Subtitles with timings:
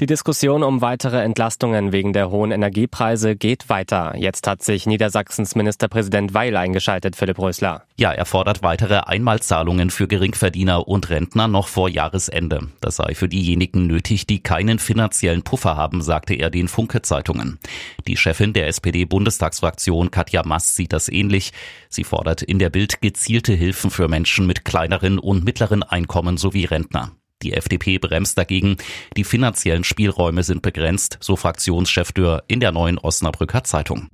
[0.00, 4.14] Die Diskussion um weitere Entlastungen wegen der hohen Energiepreise geht weiter.
[4.16, 7.82] Jetzt hat sich Niedersachsens Ministerpräsident Weil eingeschaltet, Philipp Rösler.
[7.96, 12.68] Ja, er fordert weitere Einmalzahlungen für Geringverdiener und Rentner noch vor Jahresende.
[12.80, 17.58] Das sei für diejenigen nötig, die keinen finanziellen Puffer haben, sagte er den Funke-Zeitungen.
[18.06, 21.50] Die Chefin der SPD-Bundestagsfraktion Katja Mass sieht das ähnlich.
[21.88, 26.66] Sie fordert in der Bild gezielte Hilfen für Menschen mit kleineren und mittleren Einkommen sowie
[26.66, 27.10] Rentner.
[27.42, 28.76] Die FDP bremst dagegen.
[29.16, 34.08] Die finanziellen Spielräume sind begrenzt, so Fraktionschef Dürr in der neuen Osnabrücker Zeitung.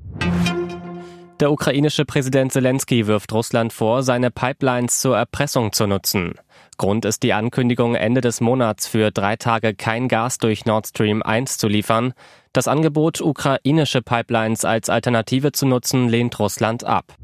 [1.40, 6.34] Der ukrainische Präsident Zelensky wirft Russland vor, seine Pipelines zur Erpressung zu nutzen.
[6.76, 11.22] Grund ist die Ankündigung, Ende des Monats für drei Tage kein Gas durch Nord Stream
[11.22, 12.12] 1 zu liefern.
[12.52, 17.16] Das Angebot, ukrainische Pipelines als Alternative zu nutzen, lehnt Russland ab.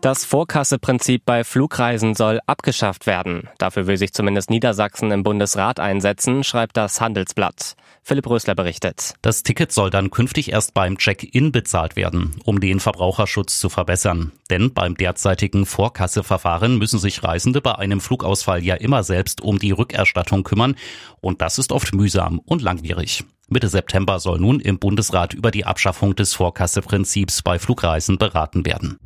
[0.00, 3.48] Das Vorkasseprinzip bei Flugreisen soll abgeschafft werden.
[3.58, 7.74] Dafür will sich zumindest Niedersachsen im Bundesrat einsetzen, schreibt das Handelsblatt.
[8.04, 9.14] Philipp Rösler berichtet.
[9.22, 14.30] Das Ticket soll dann künftig erst beim Check-in bezahlt werden, um den Verbraucherschutz zu verbessern.
[14.50, 19.72] Denn beim derzeitigen Vorkasseverfahren müssen sich Reisende bei einem Flugausfall ja immer selbst um die
[19.72, 20.76] Rückerstattung kümmern.
[21.20, 23.24] Und das ist oft mühsam und langwierig.
[23.48, 28.98] Mitte September soll nun im Bundesrat über die Abschaffung des Vorkasseprinzips bei Flugreisen beraten werden.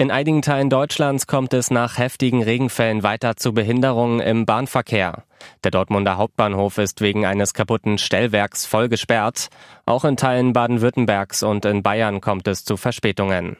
[0.00, 5.24] In einigen Teilen Deutschlands kommt es nach heftigen Regenfällen weiter zu Behinderungen im Bahnverkehr.
[5.64, 9.48] Der Dortmunder Hauptbahnhof ist wegen eines kaputten Stellwerks voll gesperrt.
[9.86, 13.56] Auch in Teilen Baden-Württembergs und in Bayern kommt es zu Verspätungen.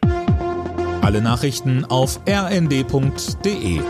[1.03, 3.81] Alle Nachrichten auf rnd.de